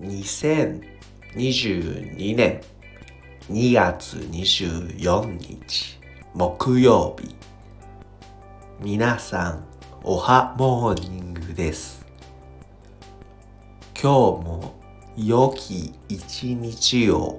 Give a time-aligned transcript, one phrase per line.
[0.00, 2.62] 2022年
[3.50, 5.98] 2月24日
[6.34, 7.36] 木曜日
[8.80, 9.62] 皆さん
[10.02, 12.06] おはモーニングです。
[13.94, 14.08] 今日
[14.42, 14.80] も
[15.18, 17.38] 良き一日を